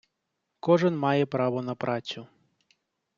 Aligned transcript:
Кожен 0.59 0.97
має 0.97 1.25
право 1.25 1.61
на 1.61 1.75
працю 1.75 2.27